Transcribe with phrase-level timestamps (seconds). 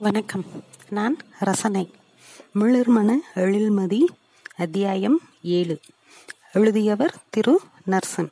[0.00, 0.44] வணக்கம்.
[0.88, 1.94] நான் ரசனை.
[2.54, 4.04] மிளிர்மன எழில்மதி
[4.56, 5.80] அத்தியாயம் ஏழு.
[6.52, 7.60] எழுதியவர் திரு.
[7.86, 8.28] நர்சன்.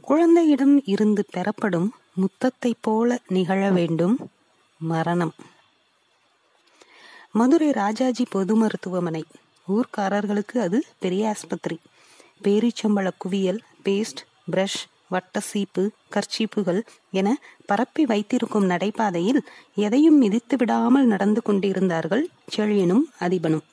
[0.00, 4.30] குழந்தையிடம் இருந்து பெறப்படும் முத்தத்தைப் போல நிகழ வேண்டும்
[4.78, 5.34] மரணம்.
[7.30, 9.24] மதுரை ராஜாஜி பொது மருத்துவமனை.
[9.68, 11.80] ஊர்க்காரர்களுக்கு அது பெரிய ஆஸ்பத்திரி.
[12.42, 17.28] பேரிச்சம்பள குவியல் பேஸ்ட் பிரஷ் வட்ட சீப்பு கர்ச்சீப்புகள் என
[17.66, 19.40] பரப்பி வைத்திருக்கும் நடைபாதையில்
[19.74, 22.24] எதையும் மிதித்து விடாமல் நடந்து கொண்டிருந்தார்கள்
[22.56, 23.64] செழியனும் அதிபனும்.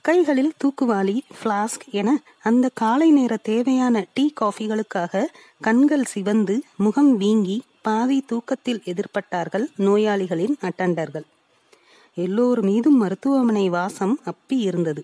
[0.00, 5.24] கைகளில் தூக்குவாளி பிளாஸ்க் என அந்த காலை நேர தேவையான டீ காஃபிகளுக்காக
[5.60, 11.24] கண்கள் சிவந்து முகம் வீங்கி பாதி தூக்கத்தில் எதிர்பட்டார்கள் நோயாளிகளின் அட்டண்டர்கள்.
[12.14, 15.02] எல்லோர் மீதும் மருத்துவமனை வாசம் அப்பி இருந்தது.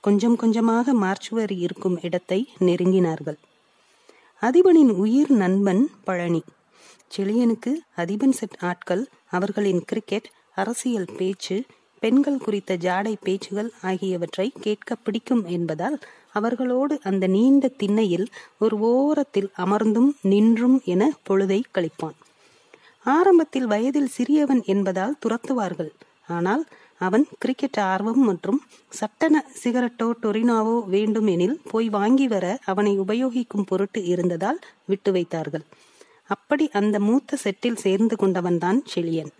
[0.00, 3.38] கொஞ்சம் கொஞ்சமாக மார்ச்சுவரி இருக்கும் இடத்தை நெருங்கினார்கள்.
[4.44, 6.42] அதிபனின் உயிர் நண்பன் பழனி.
[7.16, 11.62] செழியனுக்கு அதிபன் செட் ஆட்கள் அவர்களின் கிரிக்கெட் அரசியல் பேச்சு
[11.98, 15.98] பெண்கள் குறித்த ஜாடை பேச்சுகள் ஆகியவற்றை கேட்க பிடிக்கும் என்பதால்
[16.32, 18.26] அவர்களோடு அந்த நீண்ட திண்ணையில்
[18.58, 22.18] ஒரு ஓரத்தில் அமர்ந்தும் நின்றும் என பொழுதை கழிப்பான்.
[23.04, 25.92] ஆரம்பத்தில் வயதில் சிறியவன் என்பதால் துரத்துவார்கள்.
[26.28, 26.66] ஆனால்
[26.98, 28.60] அவன் கிரிக்கெட் ஆர்வம் மற்றும்
[29.00, 35.64] சட்டன சிகரெட்டோ டொரினாவோ வேண்டும் எனில் போய் வாங்கி வர அவனை உபயோகிக்கும் பொருட்டு இருந்ததால் விட்டு வைத்தார்கள்.
[36.26, 39.32] அப்படி அந்த மூத்த செட்டில் சேர்ந்து கொண்டவன்தான் செழியன்.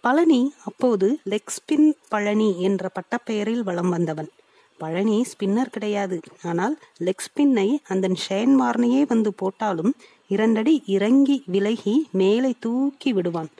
[0.00, 4.30] பழனி அப்போது லெக் ஸ்பின் பழனி என்ற பட்டப்பெயரில் வலம் வந்தவன்.
[4.78, 6.20] பழனி ஸ்பின்னர் கிடையாது.
[6.42, 9.94] ஆனால் லெக் ஸ்பின்னை அந்த ஷேன் வார்னையே வந்து போட்டாலும்
[10.28, 13.50] இரண்டடி இறங்கி விலகி மேலே தூக்கி விடுவான்.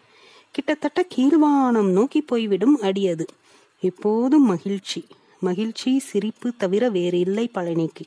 [0.53, 3.27] கிட்டத்தட்ட கீழ்வானம் நோக்கி போய்விடும் அடியது.
[3.81, 5.07] எப்போதும் மகிழ்ச்சி.
[5.41, 8.05] மகிழ்ச்சி சிரிப்பு தவிர வேறு இல்லை பழனிக்கு.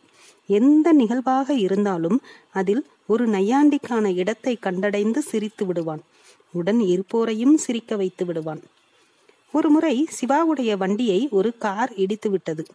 [0.47, 2.21] எந்த நிகழ்வாக இருந்தாலும்
[2.53, 6.01] அதில் ஒரு நையாண்டிக்கான இடத்தை கண்டடைந்து சிரித்து விடுவான்.
[6.51, 8.61] உடன் இருப்போரையும் சிரிக்க வைத்து விடுவான்.
[9.51, 12.66] ஒரு முறை சிவாவுடைய வண்டியை ஒரு கார் இடித்து விட்டது.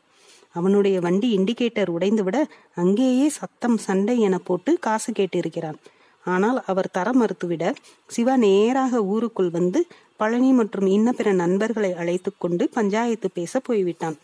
[0.52, 2.44] அவனுடைய வண்டி இண்டிகேட்டர் உடைந்துவிட
[2.75, 5.78] அங்கேயே சத்தம் சண்டை என போட்டு காசு கேட்டிருக்கிறான்.
[6.25, 7.75] ஆனால் அவர் தர மறுத்துவிட
[8.06, 9.86] சிவா நேராக ஊருக்குள் வந்து
[10.16, 14.16] பழனி மற்றும் இன்ன பிற நண்பர்களை அழைத்து கொண்டு பஞ்சாயத்து பேச போய்விட்டான்.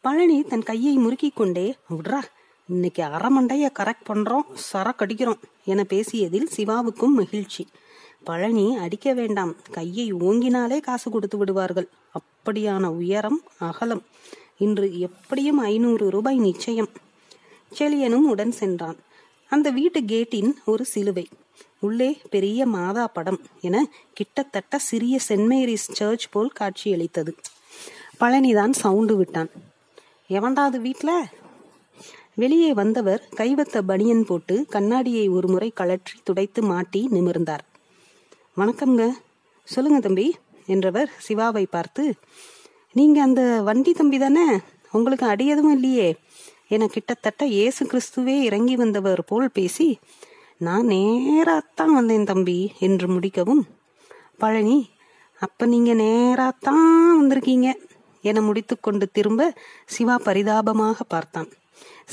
[0.00, 2.20] பழனி தன் கையை முறுக்கி கொண்டே விட்றா
[2.66, 7.66] இன்னைக்கு அரைமண்டைய கரெக்ட் பண்றோம் சரக்கடிக்கிறோம் என பேசியதில் சிவாவுக்கும் மகிழ்ச்சி.
[8.24, 11.88] பழனி அடிக்க வேண்டாம் கையை ஓங்கினாலே காசு கொடுத்து விடுவார்கள்.
[12.18, 14.02] அப்படியான உயரம் அகலம்.
[14.58, 16.88] இன்று எப்படியும் ஐநூறு ரூபாய் நிச்சயம்.
[17.78, 18.96] செழியனும் உடன் சென்றான்.
[19.50, 21.28] அந்த வீட்டு கேட்டின் ஒரு சிலுவை.
[21.80, 27.34] உள்ளே பெரிய மாதா படம் என கிட்டத்தட்ட சிறிய சென்ட் மேரிஸ் சர்ச் போல் காட்சியளித்தது.
[28.20, 29.50] பழனிதான் சவுண்டு விட்டான்.
[30.28, 31.32] எவன்டாது வீட்ல?
[32.34, 37.64] வெளியே வந்தவர் கைவத்த பனியன் போட்டு கண்ணாடியை ஒரு முறை கழற்றி துடைத்து மாட்டி நிமிர்ந்தார்.
[38.56, 39.12] வணக்கம்ங்க.
[39.64, 40.36] சொல்லுங்க தம்பி
[40.66, 42.14] என்றவர் சிவாவை பார்த்து
[42.92, 44.46] நீங்க அந்த வண்டி தம்பி தானே?
[44.92, 46.16] உங்களுக்கு அடி எதுவும் இல்லையே.
[46.68, 49.88] என கிட்டத்தட்ட இயேசு கிறிஸ்துவே இறங்கி வந்தவர் போல் பேசி
[50.58, 53.62] நான் நேராத்தான் வந்தேன் தம்பி என்று முடிக்கவும்
[54.38, 54.78] பழனி
[55.40, 56.86] அப்ப நீங்க நேராத்தான்
[57.20, 57.68] வந்திருக்கீங்க
[58.24, 59.42] என முடித்துக்கொண்டு திரும்ப
[59.86, 61.48] சிவா பரிதாபமாக பார்த்தான்.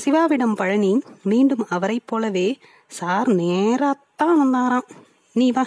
[0.04, 0.92] சிவாவிடம் பழனி
[1.22, 2.48] மீண்டும் அவரைப் போலவே
[2.88, 4.88] சார் நேராத்தான் வந்தாராம்.
[5.32, 5.64] நீ வா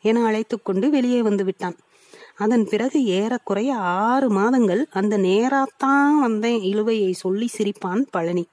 [0.00, 1.76] என அழைத்து கொண்டு வெளியே வந்து விட்டான்.
[2.38, 8.44] அதன் பிறகு ஏறக்குறைய ஆறு மாதங்கள் அந்த நேராத்தான் வந்தேன் இழுவையை சொல்லி சிரிப்பான் பழனி.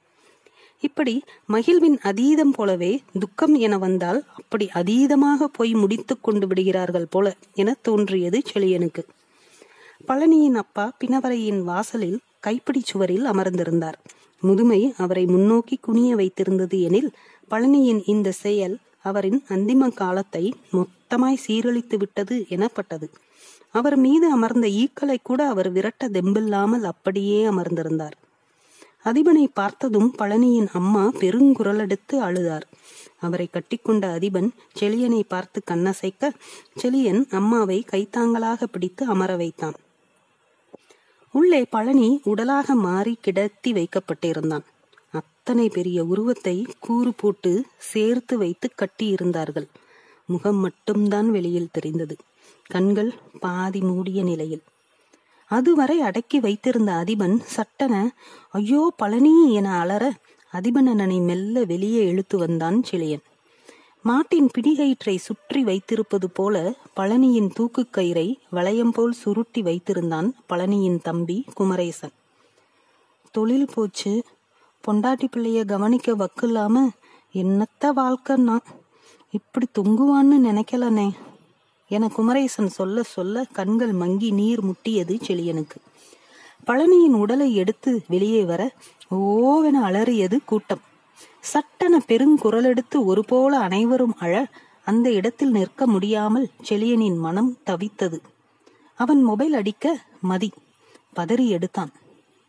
[0.80, 7.78] இப்படி மகிழ்வின் அதீதம் போலவே துக்கம் என வந்தால் அப்படி அதீதமாக போய் முடித்து கொண்டு விடுகிறார்கள் போல என
[7.82, 9.04] தோன்றியது செழியனுக்கு.
[10.08, 13.98] பழனியின் அப்பா பிணவரையின் வாசலில் கைப்பிடி சுவரில் அமர்ந்திருந்தார்.
[14.42, 17.12] முதுமை அவரை முன்னோக்கி குனிய வைத்திருந்தது எனில்
[17.52, 23.10] பழனியின் இந்த செயல் அவரின் அந்திம காலத்தை மொத்தமாய் சீரழித்து விட்டது எனப்பட்டது.
[23.72, 28.16] அவர் மீது அமர்ந்த ஈக்களை கூட அவர் விரட்ட தெம்பில்லாமல் அப்படியே அமர்ந்திருந்தார்.
[29.04, 32.66] அதிபனை பார்த்ததும் பழனியின் அம்மா பெருங்குரலெடுத்து அழுதார்.
[33.20, 34.50] அவரை கட்டிக்கொண்ட அதிபன்
[34.80, 36.32] செழியனை பார்த்து கண்ணசைக்க
[36.82, 39.78] செழியன் அம்மாவை கைத்தாங்களாக பிடித்து அமர வைத்தான்.
[41.32, 44.66] உள்ளே பழனி உடலாக மாறி கிடத்தி வைக்கப்பட்டிருந்தான்.
[45.12, 49.68] அத்தனை பெரிய உருவத்தை கூறு போட்டு சேர்த்து வைத்து கட்டியிருந்தார்கள்.
[50.30, 52.16] முகம் மட்டும்தான் வெளியில் தெரிந்தது.
[52.68, 54.64] கண்கள் பாதி மூடிய நிலையில்.
[55.52, 57.94] அதுவரை அடக்கி வைத்திருந்த அதிபன் சட்டன
[58.50, 60.04] ஐயோ பழனி என அலற
[60.54, 63.26] அதிபனனனை மெல்ல வெளியே இழுத்து வந்தான் சிலையன்.
[64.06, 72.16] மாட்டின் பிடிகயிற்றை சுற்றி வைத்திருப்பது போல பழனியின் தூக்கு கயிறை வளையம் போல் சுருட்டி வைத்திருந்தான் பழனியின் தம்பி குமரேசன்.
[73.32, 74.14] தொழில் போச்சு.
[74.84, 76.76] பொண்டாட்டி பிள்ளைய கவனிக்க வக்கில்லாம
[77.34, 78.58] என்னத்த வாழ்க்கைன்னா?
[79.32, 81.12] இப்படி தொங்குவான்னு நினைக்கலனே
[81.88, 85.78] என குமரேசன் சொல்ல சொல்ல கண்கள் மங்கி நீர் முட்டியது செழியனுக்கு.
[86.68, 88.74] பழனியின் உடலை எடுத்து வெளியே வர
[89.16, 90.82] ஓவென அலறியது கூட்டம்.
[91.40, 94.48] சட்டென பெருங்குரலெடுத்து ஒரு போல அனைவரும் அழ
[94.86, 98.20] அந்த இடத்தில் நிற்க முடியாமல் செழியனின் மனம் தவித்தது.
[98.96, 100.52] அவன் மொபைல் அடிக்க மதி
[101.16, 101.92] பதறி எடுத்தான்.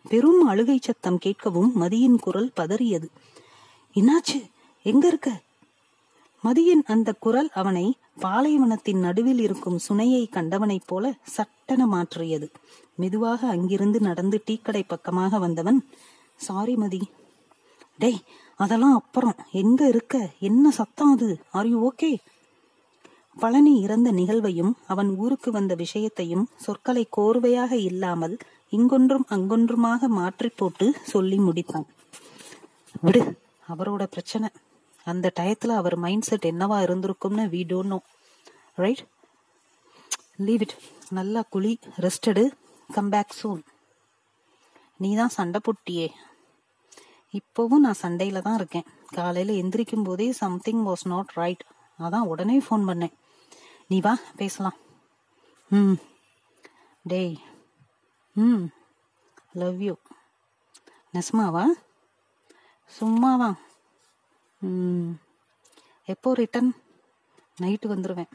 [0.09, 3.09] பெரும் அழுகை சத்தம் கேட்கவும் மதியின் குரல் பதறியது.
[3.95, 4.51] என்னாச்சு?
[4.83, 5.41] எங்க இருக்க?
[6.45, 12.51] மதியின் அந்த குரல் அவனை பாலைவனத்தின் நடுவில் இருக்கும் சுனையை கண்டவனைப் போல சட்டென மாற்றியது.
[12.97, 15.89] மெதுவாக அங்கிருந்து நடந்து டீக்கடை பக்கமாக வந்தவன்
[16.37, 17.01] சாரி மதி.
[17.99, 18.23] டேய்
[18.57, 19.37] அதெல்லாம் அப்புறம்.
[19.53, 20.31] எங்க இருக்க?
[20.41, 21.39] என்ன சத்தம் அது?
[21.51, 22.17] ஆர் யூ ஓகே
[23.37, 28.39] பழனி இறந்த நிகழ்வையும் அவன் ஊருக்கு வந்த விஷயத்தையும் சொற்களை கோர்வையாக இல்லாமல்
[28.71, 31.87] இங்கொன்றும் அங்கொன்றுமாக மாற்றி போட்டு சொல்லி முடித்தான்.
[33.01, 33.23] விடு
[33.69, 34.51] அவரோட பிரச்சனை.
[35.11, 37.99] அந்த டயத்துல அவர் மைண்ட் செட் என்னவா இருந்திருக்கும்னு we don't know
[38.75, 39.03] right
[40.37, 40.77] leave it
[41.11, 42.45] நல்லா குழி ரெஸ்டடு
[42.89, 43.63] கம் பேக் சூன்
[44.97, 46.09] நீ தான் சண்டை போட்டியே.
[47.35, 48.87] இப்போவும் நான் சண்டையில தான் இருக்கேன்.
[49.09, 51.63] காலையில எந்திரிக்கும் போதே சம்திங் வாஸ் நாட் ரைட்
[51.99, 53.15] அதான் உடனே ஃபோன் பண்ணேன்.
[53.89, 54.77] நீ வா பேசலாம்.
[55.71, 55.97] ம்.
[57.03, 57.37] டேய்.
[58.37, 58.67] ம்.
[59.53, 59.95] லவ் யூ
[61.15, 61.65] நெஸ்மாவா?
[62.91, 63.51] சும்மாவா?
[66.07, 66.71] எப்போ ரிட்டன்
[67.61, 68.31] நைட்டு வந்துடுவேன்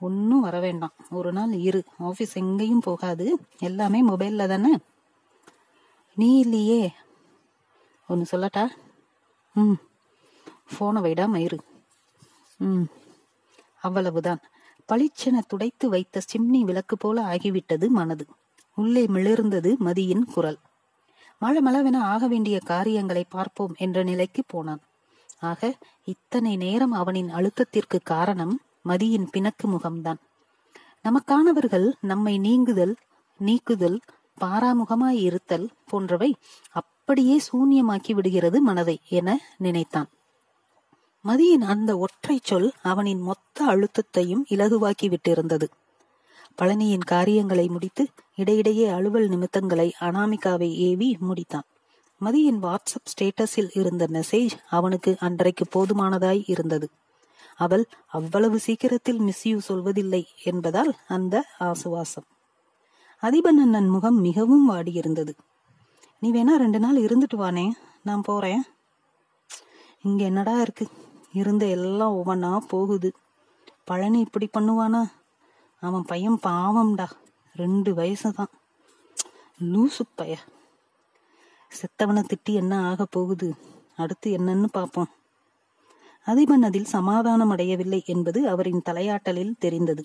[0.00, 0.92] ஒன்றும் வர வேண்டாம்.
[1.10, 1.84] ஒரு நாள் இரு.
[1.98, 3.38] ஆஃபீஸ் எங்கேயும் போகாது.
[3.58, 4.78] எல்லாமே மொபைலில் தானே?
[6.14, 6.92] நீ இல்லையே.
[8.08, 8.68] ஒன்று சொல்லட்டா?
[9.54, 9.72] ம்.
[10.44, 11.60] ஃபோனை வைடாம இரு.
[12.58, 12.82] ம்.
[13.80, 14.40] அவ்வளவுதான்.
[14.92, 18.26] பளிச்சென துடைத்து வைத்த சிம்னி விளக்கு போல ஆகிவிட்டது மனது.
[18.74, 20.58] உள்ளே மிளிர்ந்தது மதியின் குரல்.
[21.38, 24.80] மழை மளவென ஆக வேண்டிய காரியங்களை பார்ப்போம் என்ற நிலைக்கு போனான்.
[25.50, 25.60] ஆக
[26.12, 28.54] இத்தனை நேரம் அவனின் அழுத்தத்திற்கு காரணம்
[28.88, 30.20] மதியின் பிணக்கு முகம்தான்.
[31.04, 32.94] நமக்கானவர்கள் நம்மை நீங்குதல்
[33.40, 33.98] நீக்குதல்
[34.40, 36.30] பாராமுகமாய் இருத்தல் போன்றவை
[36.72, 40.08] அப்படியே சூன்யமாக்கி விடுகிறது மனதை என நினைத்தான்.
[41.24, 45.68] மதியின் அந்த ஒற்றை சொல் அவனின் மொத்த அழுத்தத்தையும் இலகுவாக்கி விட்டிருந்தது
[46.58, 48.04] பழனியின் காரியங்களை முடித்து
[48.34, 51.68] இடையிடையே அலுவல் நிமித்தங்களை அனாமிகாவை ஏவி முடித்தான்.
[52.24, 56.90] மதியின் வாட்ஸ்அப் ஸ்டேட்டஸில் இருந்த மெசேஜ் அவனுக்கு அன்றைக்கு போதுமானதாய் இருந்தது.
[57.56, 62.26] அவள் அவ்வளவு சீக்கிரத்தில் மிஸ்யூ சொல்வதில்லை என்பதால் அந்த ஆசுவாசம்.
[63.22, 65.32] அதிபன் அண்ணன் முகம் மிகவும் வாடியிருந்தது.
[66.20, 67.70] நீ வேணா ரெண்டு நாள் இருந்துட்டு வானே
[68.02, 68.62] நான் போறேன்.
[70.02, 70.88] இங்க என்னடா இருக்கு?
[71.32, 73.12] இருந்த எல்லாம் ஒவ்வொன்னா போகுது.
[73.84, 75.12] பழனி இப்படி பண்ணுவானா?
[75.80, 77.10] அவன் பையன் பாவம்டா.
[77.54, 78.48] ரெண்டு வயசு தான்
[79.62, 80.52] லூசு பையன்.
[81.80, 83.54] செத்தவனை திட்டி என்ன ஆக போகுது?
[83.96, 85.08] அடுத்து என்னன்னு பார்ப்போம்.
[86.26, 90.04] அதிபன் அதில் சமாதானம் அடையவில்லை என்பது அவரின் தலையாட்டலில் தெரிந்தது.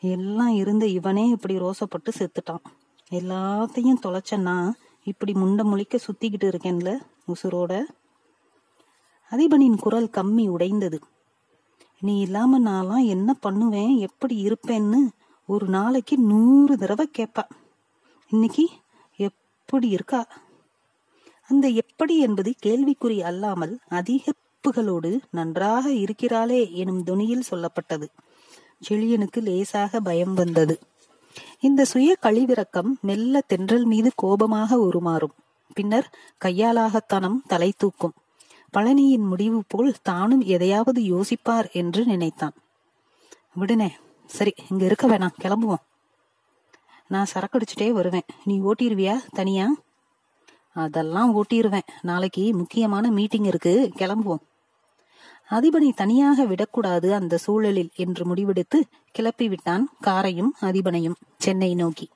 [0.00, 2.64] எல்லாம் இருந்த இவனே இப்படி ரோசப்பட்டு செத்துட்டான்.
[3.10, 4.72] எல்லாத்தையும் தொலைச்சன்னா
[5.04, 7.82] இப்படி முண்ட முழிக்க சுத்திக்கிட்டு இருக்கேன்ல உசுரோட?
[9.30, 10.98] அதிபனின் குரல் கம்மி உடைந்தது.
[12.00, 13.96] நீ இல்லாம நான்லாம் என்ன பண்ணுவேன்?
[13.96, 15.08] எப்படி இருப்பேன்னு
[15.46, 17.42] ஒரு நாளைக்கு நூறு தடவை கேட்பா.
[18.28, 18.68] இன்னைக்கு
[19.16, 20.26] எப்படி இருக்கா?
[21.50, 28.06] அந்த எப்படி என்பது கேள்விக்குறி அல்லாமல் அதிகப்புகளோடு நன்றாக இருக்கிறாளே எனும் துணியில் சொல்லப்பட்டது.
[28.88, 30.78] செழியனுக்கு லேசாக பயம் வந்தது.
[31.60, 35.36] இந்த சுய கழிவிறக்கம் மெல்ல தென்றல் மீது கோபமாக உருமாறும்.
[35.74, 36.08] பின்னர்
[36.44, 38.16] கையாலாகத்தனம் தலை தூக்கும்.
[38.72, 42.56] பழனியின் முடிவு போல் தானும் எதையாவது யோசிப்பார் என்று நினைத்தான்.
[43.60, 43.90] விடுனே
[44.26, 45.84] சரி இங்க இருக்க வேணாம் கிளம்புவோம்.
[47.06, 48.28] நான் சரக்கடிச்சுட்டே வருவேன்.
[48.44, 49.66] நீ ஓட்டிடுவியா தனியா?
[50.72, 53.92] அதெல்லாம் ஓட்டிடுவேன் நாளைக்கு முக்கியமான மீட்டிங் இருக்கு.
[53.96, 54.48] கிளம்புவோம்.
[55.48, 58.80] அதிபனை தனியாக விடக்கூடாது அந்த சூழலில் என்று முடிவெடுத்து
[59.12, 62.08] கிளப்பி விட்டான் காரையும் அதிபனையும் சென்னை நோக்கி.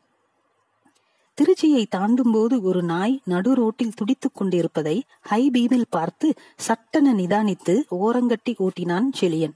[1.40, 8.58] திருச்சியை தாண்டும் போது ஒரு நாய் நடு ரோட்டில் துடித்துக் கொண்டிருப்பதை ஹை பீமில் பார்த்து சட்டென நிதானித்து ஓரங்கட்டி
[8.58, 9.54] ஓட்டினான் செழியன்.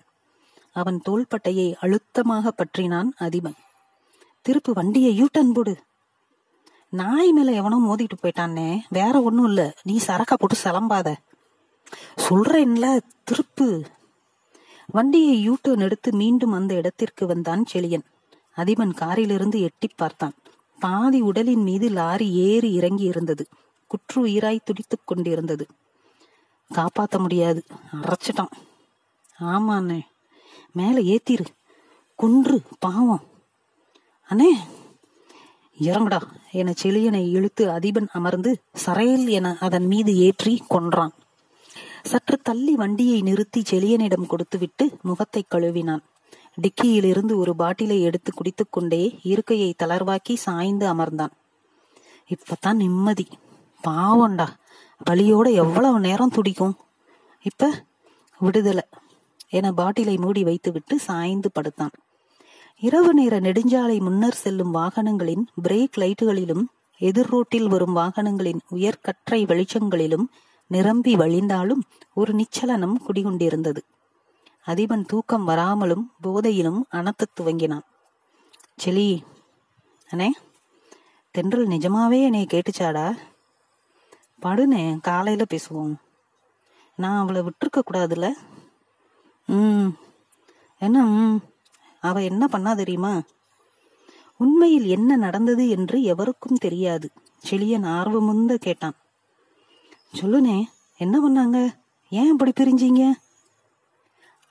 [0.72, 3.54] அவன் தோள்பட்டையை அழுத்தமாக பற்றினான் அதிபன்.
[4.48, 5.76] திருப்பு வண்டியை யூட்டன் போடு.
[6.90, 9.74] நாய் மேல எவனோ மோதிட்டு போயிட்டானே வேற ஒண்ணும் இல்ல.
[9.82, 11.14] நீ சரக்கா போட்டு சிலம்பாத.
[12.16, 13.84] சொல்றேன்ல திருப்பு.
[14.86, 18.04] வண்டியை யூட்டர்ன் எடுத்து மீண்டும் அந்த இடத்திற்கு வந்தான் செழியன்.
[18.56, 20.32] அதிபன் காரிலிருந்து எட்டி பார்த்தான்.
[20.80, 23.46] பாதி உடலின் மீது லாரி ஏறி இறங்கி இருந்தது.
[23.86, 25.66] குற்று உயிராய் துடித்துக் கொண்டிருந்தது.
[26.74, 27.64] காப்பாத்த முடியாது.
[27.92, 28.50] அரைச்சிட்டான்.
[29.40, 30.00] ஆமாண்ணே.
[30.72, 31.44] மேல ஏத்திரு.
[32.14, 33.22] குன்று பாவம்.
[34.30, 34.50] அண்ணே
[35.80, 36.20] இறங்குடா
[36.52, 41.12] என செளியனை இழுத்து அதிபன் அமர்ந்து சரையில் என அதன் மீது ஏற்றி கொன்றான்.
[42.02, 46.00] சற்று தள்ளி வண்டியை நிறுத்தி செளியனிடம் கொடுத்துவிட்டு முகத்தை கழுவினான்.
[46.62, 51.30] டிக்கியிலிருந்து ஒரு பாட்டிலை எடுத்து குடித்துக்கொண்டே இருக்கையை தளர்வாக்கி சாய்ந்து அமர்ந்தான்.
[52.28, 53.28] இப்பதான் நிம்மதி.
[53.88, 54.46] பாவம்டா.
[55.10, 56.76] வலியோட எவ்வளவு நேரம் துடிக்கும்?
[57.42, 57.84] இப்ப
[58.38, 58.82] விடுதலை
[59.48, 61.90] என பாட்டிலை மூடி வைத்துவிட்டு சாய்ந்து படுத்தான்.
[62.80, 66.64] இரவு நேர நெடுஞ்சாலை முன்னர் செல்லும் வாகனங்களின் பிரேக் லைட்டுகளிலும்
[66.98, 70.24] எதிர் ரோட்டில் வரும் வாகனங்களின் உயர்கற்றை வெளிச்சங்களிலும்
[70.66, 71.80] நிரம்பி வழிந்தாலும்
[72.14, 73.76] ஒரு நிச்சலனம் குடிகொண்டிருந்தது.
[74.66, 77.82] அதிபன் தூக்கம் வராமலும் போதையிலும் அனத்தத் துவங்கினான்.
[78.84, 79.22] செலி
[80.10, 80.28] அண்ணே
[81.30, 83.16] தென்றல் நிஜமாவே என்னை கேட்டுச்சாடா?
[84.42, 85.94] படுனே காலையில பேசுவோம்.
[86.96, 88.32] நான் அவளை விட்டுருக்க கூடாதுல்ல?
[89.46, 89.88] ம்
[90.78, 91.06] என்ன
[92.00, 93.22] அவ என்ன பண்ணா தெரியுமா?
[94.36, 97.10] உண்மையில் என்ன நடந்தது என்று எவருக்கும் தெரியாது.
[97.50, 98.96] செழியன் ஆர்வமுந்த கேட்டான்.
[100.20, 100.64] சொல்லுனே
[100.96, 101.76] என்ன பண்ணாங்க?
[102.10, 103.12] ஏன் இப்படி பிரிஞ்சீங்க?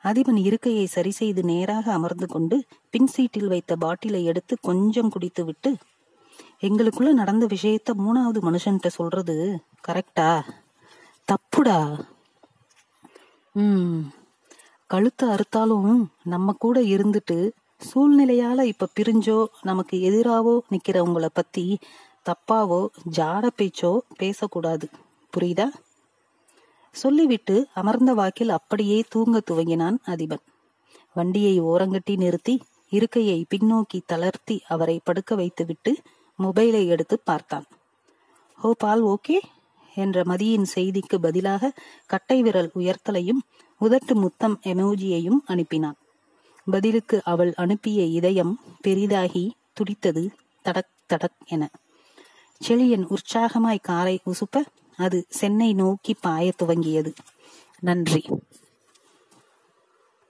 [0.03, 5.75] அதிபன் இருக்கையை சரி செய்து நேராக அமர்ந்து கொண்டு பின் சீட்டில் வைத்த பாட்டிலை எடுத்து கொஞ்சம் குடித்துவிட்டு
[6.61, 10.41] எங்களுக்குள்ள நடந்த விஷயத்த மூணாவது மனுஷன்ட்ட சொல்றது கரெக்டா
[11.27, 12.03] தப்புடா?
[13.53, 14.11] ம்.
[14.89, 17.37] கழுத்தை அறுத்தாலும் நம்ம கூட இருந்துட்டு
[17.81, 21.77] சூழ்நிலையால இப்ப பிரிஞ்சோ நமக்கு எதிராவோ நிக்கிறவங்கள பத்தி
[22.25, 22.79] தப்பாவோ
[23.15, 24.87] ஜாட பேச்சோ பேசக்கூடாது.
[25.33, 25.67] புரியுதா?
[26.95, 30.43] சொல்லிவிட்டு அமர்ந்த வாக்கில் அப்படியே தூங்க துவங்கினான் அதிபன்.
[31.13, 32.55] வண்டியை ஓரங்கட்டி நிறுத்தி
[32.89, 35.93] இருக்கையை பின்னோக்கி தளர்த்தி அவரை படுக்க வைத்துவிட்டு
[36.39, 37.67] மொபைலை எடுத்து பார்த்தான்.
[38.59, 39.37] ஹோ பால் ஓகே?
[39.95, 41.71] என்ற மதியின் செய்திக்கு பதிலாக
[42.05, 43.41] கட்டை விரல் உயர்த்தலையும்
[43.81, 45.97] உதட்டு முத்தம் எமோஜியையும் அனுப்பினான்.
[46.71, 50.31] பதிலுக்கு அவள் அனுப்பிய இதயம் பெரிதாகி துடித்தது
[50.63, 51.71] தடக் தடக் என.
[52.67, 54.65] செழியன் உற்சாகமாய் காரை உசுப்ப
[54.97, 57.13] அது சென்னை நோக்கி பாயத் துவங்கியது.
[57.79, 58.25] நன்றி.